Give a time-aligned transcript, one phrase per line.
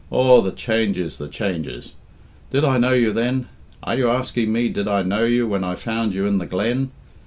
[0.09, 1.93] Aw, the changes, the changes!...
[2.49, 3.45] Did I know you then?
[3.83, 6.89] Are you asking me did I know you when I found you in the glen?